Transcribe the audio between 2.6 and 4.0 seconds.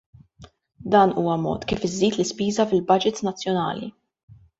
fil-budgets nazzjonali.